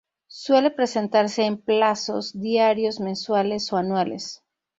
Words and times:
Suele 0.33 0.71
presentarse 0.71 1.43
en 1.45 1.61
plazos 1.61 2.31
diarios, 2.33 2.99
mensuales 2.99 3.71
o 3.71 3.77
anuales. 3.77 4.43